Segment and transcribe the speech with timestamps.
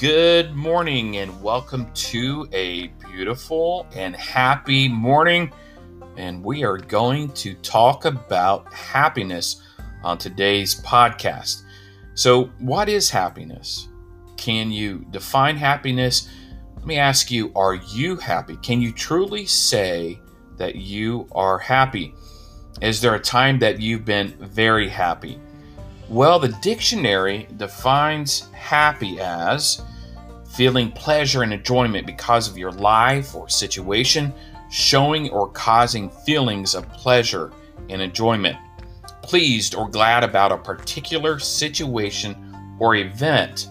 [0.00, 5.52] Good morning, and welcome to a beautiful and happy morning.
[6.16, 9.62] And we are going to talk about happiness
[10.02, 11.64] on today's podcast.
[12.14, 13.88] So, what is happiness?
[14.38, 16.30] Can you define happiness?
[16.76, 18.56] Let me ask you are you happy?
[18.62, 20.18] Can you truly say
[20.56, 22.14] that you are happy?
[22.80, 25.38] Is there a time that you've been very happy?
[26.08, 29.82] Well, the dictionary defines happy as
[30.50, 34.32] feeling pleasure and enjoyment because of your life or situation,
[34.70, 37.52] showing or causing feelings of pleasure
[37.88, 38.56] and enjoyment,
[39.22, 42.36] pleased or glad about a particular situation
[42.78, 43.68] or event.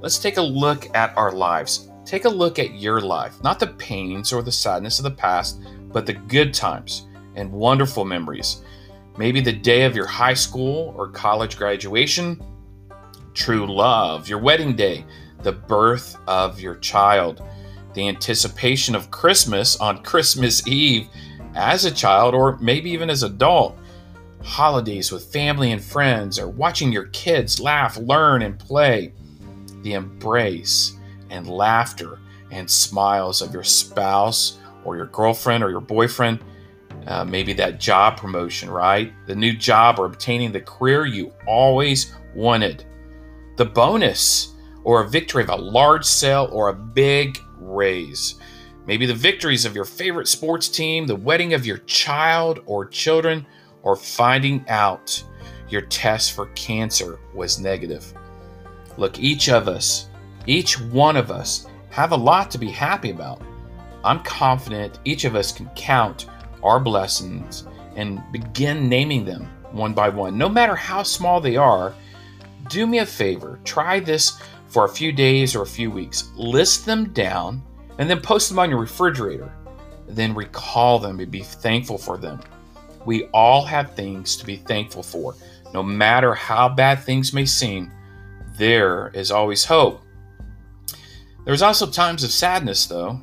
[0.00, 1.88] Let's take a look at our lives.
[2.04, 5.60] Take a look at your life, not the pains or the sadness of the past,
[5.92, 8.62] but the good times and wonderful memories.
[9.16, 12.42] Maybe the day of your high school or college graduation,
[13.34, 15.04] true love, your wedding day,
[15.42, 17.42] the birth of your child,
[17.94, 21.08] the anticipation of Christmas on Christmas Eve
[21.54, 23.76] as a child or maybe even as an adult,
[24.42, 29.12] holidays with family and friends, or watching your kids laugh, learn, and play,
[29.82, 30.96] the embrace
[31.30, 32.18] and laughter
[32.50, 36.40] and smiles of your spouse or your girlfriend or your boyfriend.
[37.06, 39.12] Uh, maybe that job promotion, right?
[39.26, 42.84] The new job or obtaining the career you always wanted.
[43.56, 44.51] The bonus
[44.84, 48.36] or a victory of a large sale or a big raise.
[48.86, 53.46] Maybe the victories of your favorite sports team, the wedding of your child or children,
[53.82, 55.22] or finding out
[55.68, 58.12] your test for cancer was negative.
[58.96, 60.08] Look, each of us,
[60.46, 63.40] each one of us, have a lot to be happy about.
[64.04, 66.26] I'm confident each of us can count
[66.62, 67.66] our blessings
[67.96, 71.94] and begin naming them one by one, no matter how small they are.
[72.68, 74.40] Do me a favor, try this
[74.72, 76.30] for a few days or a few weeks.
[76.34, 77.62] List them down
[77.98, 79.52] and then post them on your refrigerator.
[80.08, 82.40] Then recall them and be thankful for them.
[83.04, 85.34] We all have things to be thankful for.
[85.74, 87.92] No matter how bad things may seem,
[88.56, 90.00] there is always hope.
[91.44, 93.20] There's also times of sadness, though.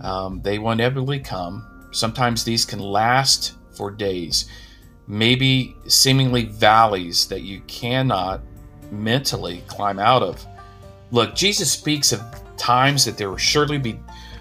[0.00, 1.88] Um, they will inevitably come.
[1.92, 4.46] Sometimes these can last for days,
[5.06, 8.40] maybe seemingly valleys that you cannot
[8.90, 10.46] mentally climb out of.
[11.14, 12.20] Look, Jesus speaks of
[12.56, 14.00] times that there will surely be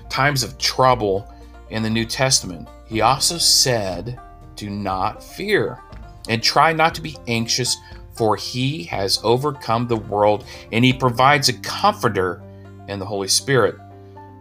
[0.10, 1.32] times of trouble
[1.70, 2.68] in the New Testament.
[2.88, 4.20] He also said,
[4.56, 5.80] Do not fear
[6.30, 7.78] and try not to be anxious,
[8.16, 12.42] for he has overcome the world and he provides a comforter
[12.88, 13.76] in the Holy Spirit.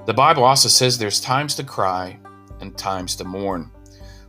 [0.07, 2.19] The Bible also says there's times to cry
[2.61, 3.71] and times to mourn.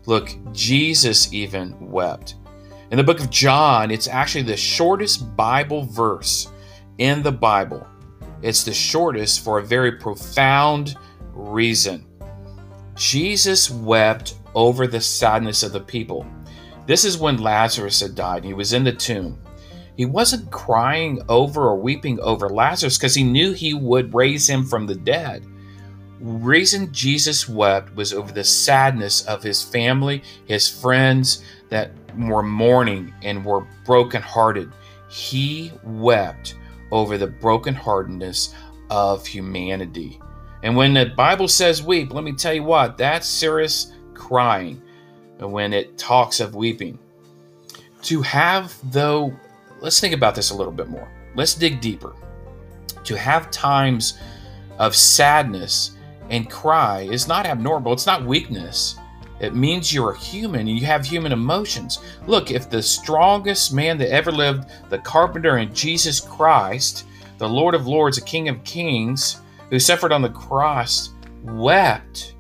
[0.08, 2.35] Look, Jesus even wept.
[2.91, 6.52] In the book of John, it's actually the shortest Bible verse
[6.97, 7.88] in the Bible.
[8.43, 10.97] It's the shortest for a very profound
[11.31, 12.05] reason.
[12.93, 16.27] Jesus wept over the sadness of the people.
[16.85, 18.43] This is when Lazarus had died.
[18.43, 19.39] He was in the tomb.
[19.95, 24.65] He wasn't crying over or weeping over Lazarus because he knew he would raise him
[24.65, 25.45] from the dead.
[26.19, 33.13] Reason Jesus wept was over the sadness of his family, his friends that were mourning
[33.21, 34.69] and were brokenhearted.
[35.09, 36.55] He wept
[36.93, 38.53] over the brokenheartedness
[38.91, 40.19] of humanity.
[40.61, 44.79] And when the Bible says weep, let me tell you what, that's serious crying
[45.39, 46.99] when it talks of weeping.
[48.03, 49.33] To have, though,
[49.81, 51.11] let's think about this a little bit more.
[51.35, 52.13] Let's dig deeper.
[53.05, 54.19] To have times
[54.77, 55.97] of sadness
[56.29, 58.97] and cry is not abnormal, it's not weakness.
[59.43, 61.99] It means you're a human and you have human emotions.
[62.27, 67.05] Look, if the strongest man that ever lived, the carpenter and Jesus Christ,
[67.39, 71.09] the Lord of Lords, the King of Kings, who suffered on the cross,
[71.43, 72.35] wept,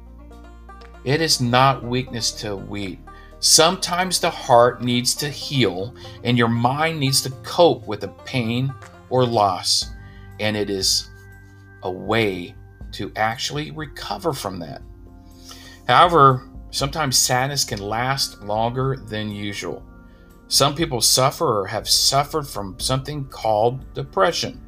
[1.03, 3.01] it is not weakness to weep.
[3.39, 8.73] Sometimes the heart needs to heal and your mind needs to cope with the pain
[9.09, 9.87] or loss,
[10.39, 11.09] and it is
[11.81, 12.55] a way
[12.93, 14.81] to actually recover from that.
[15.85, 19.83] However, Sometimes sadness can last longer than usual.
[20.47, 24.59] Some people suffer or have suffered from something called depression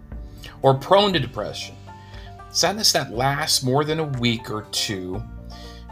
[0.61, 1.75] or prone to depression.
[2.51, 5.19] Sadness that lasts more than a week or two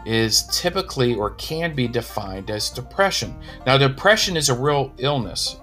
[0.06, 3.36] is typically or can be defined as depression.
[3.66, 5.56] Now, depression is a real illness,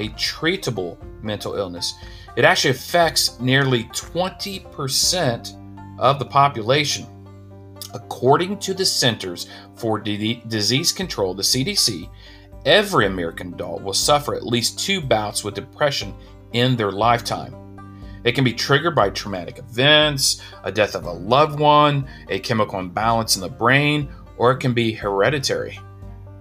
[0.00, 1.94] a treatable mental illness.
[2.34, 7.06] It actually affects nearly 20% of the population.
[7.92, 12.08] According to the Centers for D- Disease Control, the CDC,
[12.64, 16.14] every American adult will suffer at least two bouts with depression
[16.52, 17.54] in their lifetime.
[18.24, 22.78] It can be triggered by traumatic events, a death of a loved one, a chemical
[22.78, 25.78] imbalance in the brain, or it can be hereditary.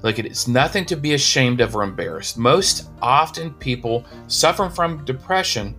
[0.02, 2.38] Look, it is nothing to be ashamed of or embarrassed.
[2.38, 5.76] Most often, people suffering from depression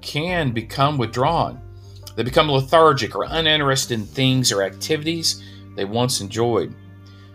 [0.00, 1.60] can become withdrawn.
[2.20, 5.42] They become lethargic or uninterested in things or activities
[5.74, 6.74] they once enjoyed.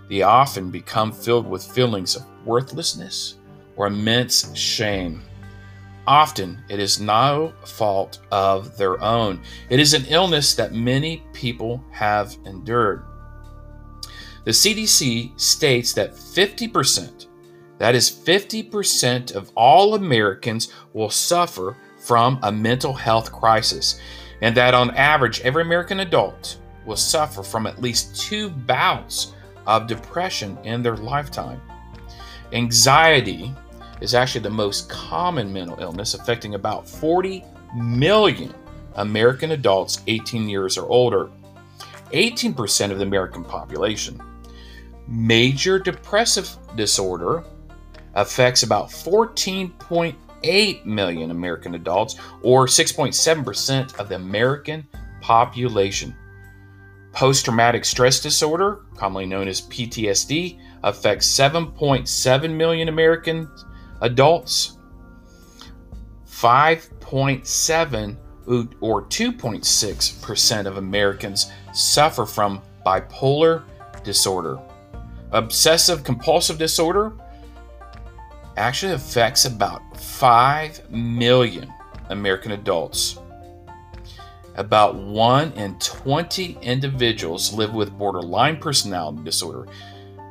[0.10, 3.38] They often become filled with feelings of worthlessness
[3.78, 5.24] or immense shame.
[6.06, 9.42] Often it is no fault of their own.
[9.72, 13.06] It is an illness that many people have endured.
[14.44, 17.26] The CDC states that 50%,
[17.80, 24.00] that is 50% of all Americans will suffer from a mental health crisis,
[24.46, 29.34] and that on average, every American adult will suffer from at least two bouts
[29.66, 31.60] of depression in their lifetime.
[32.52, 33.52] Anxiety
[34.02, 37.44] is actually the most common mental illness, affecting about 40
[37.76, 38.54] million
[38.98, 41.32] American adults 18 years or older,
[42.12, 44.22] 18% of the American population.
[45.08, 47.44] Major depressive disorder
[48.14, 50.16] affects about 14.8
[50.86, 54.88] million American adults, or 6.7% of the American
[55.22, 56.16] population.
[57.12, 63.50] Post traumatic stress disorder, commonly known as PTSD, affects 7.7 million American
[64.02, 64.78] adults.
[66.28, 68.18] 5.7
[68.82, 73.64] or 2.6% of Americans suffer from bipolar
[74.04, 74.60] disorder.
[75.32, 77.14] Obsessive compulsive disorder
[78.58, 79.82] actually affects about
[80.20, 81.74] 5 million
[82.10, 83.20] American adults.
[84.56, 89.68] About 1 in 20 individuals live with borderline personality disorder.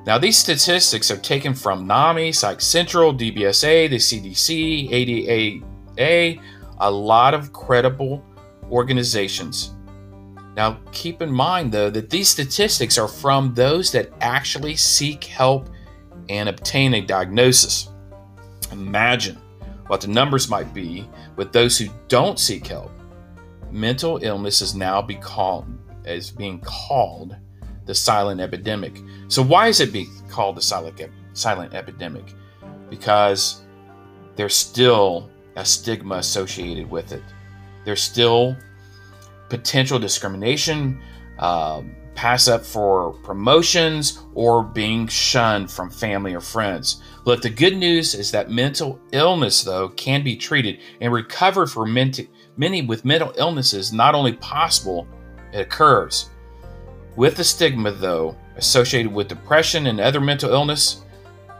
[0.06, 6.40] Now, these statistics are taken from NAMI, Psych Central, DBSA, the CDC, ADA,
[6.78, 8.24] a lot of credible
[8.70, 9.72] organizations.
[10.56, 15.68] Now, keep in mind, though, that these statistics are from those that actually seek help
[16.30, 17.90] and obtain a diagnosis.
[18.72, 19.38] Imagine
[19.86, 22.90] what the numbers might be with those who don't seek help
[23.74, 25.66] mental illness is now be called,
[26.04, 27.36] is being called
[27.86, 29.02] the silent epidemic.
[29.28, 31.00] So why is it being called the silent
[31.34, 32.32] silent epidemic?
[32.88, 33.62] Because
[34.36, 37.22] there's still a stigma associated with it.
[37.84, 38.56] There's still
[39.48, 41.02] potential discrimination,
[41.38, 41.82] uh,
[42.14, 47.02] pass up for promotions, or being shunned from family or friends.
[47.24, 51.86] Look, the good news is that mental illness, though, can be treated and recovered for
[51.86, 52.26] mental
[52.56, 55.06] many with mental illnesses not only possible,
[55.52, 56.30] it occurs.
[57.16, 61.04] With the stigma, though, associated with depression and other mental illness,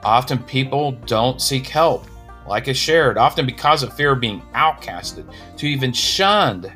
[0.05, 2.07] often people don't seek help,
[2.47, 6.73] like is shared, often because of fear of being outcasted, to even shunned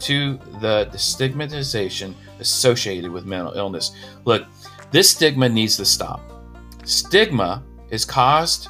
[0.00, 3.92] to the, stigmatization associated with mental illness.
[4.24, 4.46] Look,
[4.90, 6.20] this stigma needs to stop.
[6.84, 8.68] Stigma is caused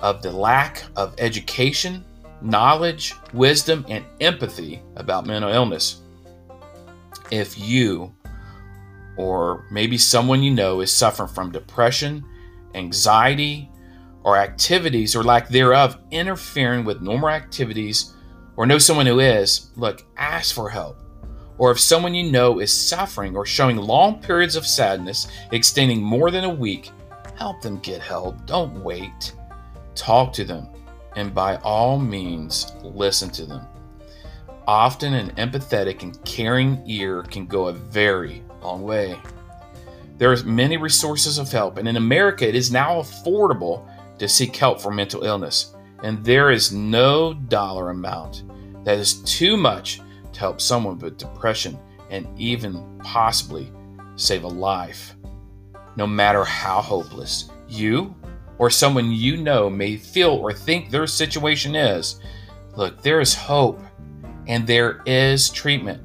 [0.00, 2.04] of the lack of education
[2.42, 6.02] knowledge, wisdom, and empathy about mental illness.
[7.30, 8.14] If you
[9.16, 12.24] or maybe someone you know is suffering from depression,
[12.74, 13.70] anxiety,
[14.22, 18.12] or activities or lack thereof interfering with normal activities,
[18.56, 20.98] or know someone who is, look, ask for help.
[21.58, 26.30] Or if someone you know is suffering or showing long periods of sadness extending more
[26.30, 26.90] than a week,
[27.36, 28.46] help them get help.
[28.46, 29.32] Don't wait.
[29.94, 30.68] Talk to them
[31.16, 33.66] and by all means, listen to them.
[34.68, 39.18] Often, an empathetic and caring ear can go a very long way.
[40.18, 44.54] There are many resources of help, and in America, it is now affordable to seek
[44.56, 45.74] help for mental illness.
[46.02, 48.44] And there is no dollar amount
[48.84, 50.00] that is too much
[50.32, 51.78] to help someone with depression
[52.10, 53.72] and even possibly
[54.16, 55.14] save a life.
[55.96, 58.14] No matter how hopeless you
[58.58, 62.20] or someone you know may feel or think their situation is,
[62.76, 63.80] look, there is hope
[64.46, 66.02] and there is treatment.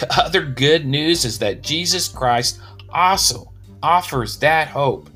[0.00, 3.52] The other good news is that Jesus Christ also
[3.82, 5.10] offers that hope.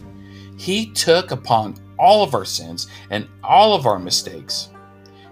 [0.57, 4.71] He took upon all of our sins and all of our mistakes.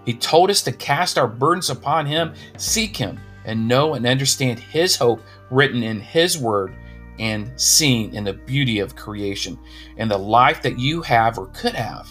[0.05, 4.59] He told us to cast our burdens upon Him, seek Him, and know and understand
[4.59, 6.75] His hope written in His Word
[7.17, 9.59] and seen in the beauty of creation
[9.97, 12.07] and the life that you have or could have.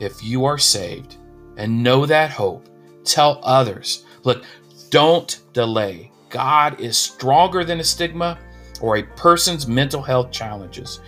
[0.00, 1.16] If you are saved
[1.56, 2.68] and know that hope,
[3.04, 4.04] tell others.
[4.24, 4.44] Look,
[4.90, 6.10] don't delay.
[6.28, 8.38] God is stronger than a stigma
[8.80, 11.00] or a person's mental health challenges.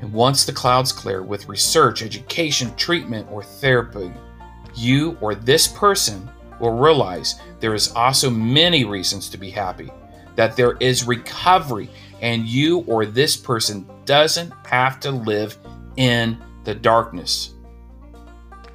[0.00, 4.12] And once the clouds clear with research, education, treatment, or therapy,
[4.74, 6.28] you or this person
[6.60, 9.90] will realize there is also many reasons to be happy,
[10.34, 11.88] that there is recovery,
[12.20, 15.56] and you or this person doesn't have to live
[15.96, 17.54] in the darkness.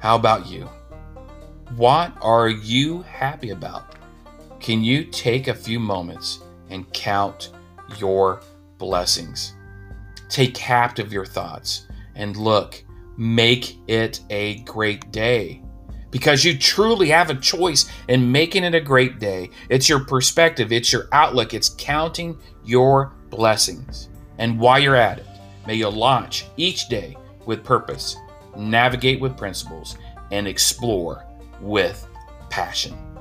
[0.00, 0.68] How about you?
[1.76, 3.94] What are you happy about?
[4.60, 7.50] Can you take a few moments and count
[7.98, 8.40] your
[8.78, 9.54] blessings?
[10.32, 12.82] Take captive your thoughts and look,
[13.18, 15.62] make it a great day
[16.10, 19.50] because you truly have a choice in making it a great day.
[19.68, 24.08] It's your perspective, it's your outlook, it's counting your blessings.
[24.38, 25.26] And while you're at it,
[25.66, 28.16] may you launch each day with purpose,
[28.56, 29.98] navigate with principles,
[30.30, 31.26] and explore
[31.60, 32.08] with
[32.48, 33.11] passion.